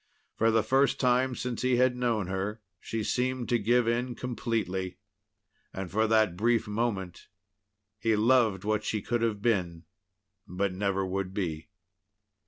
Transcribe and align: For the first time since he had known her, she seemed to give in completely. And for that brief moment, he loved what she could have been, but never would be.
For 0.35 0.49
the 0.49 0.63
first 0.63 0.99
time 0.99 1.35
since 1.35 1.61
he 1.61 1.75
had 1.75 1.95
known 1.95 2.25
her, 2.25 2.59
she 2.79 3.03
seemed 3.03 3.47
to 3.49 3.59
give 3.59 3.87
in 3.87 4.15
completely. 4.15 4.97
And 5.75 5.91
for 5.91 6.07
that 6.07 6.35
brief 6.35 6.67
moment, 6.67 7.27
he 7.99 8.15
loved 8.15 8.63
what 8.63 8.83
she 8.83 9.03
could 9.03 9.21
have 9.21 9.43
been, 9.43 9.83
but 10.47 10.73
never 10.73 11.05
would 11.05 11.35
be. 11.35 11.67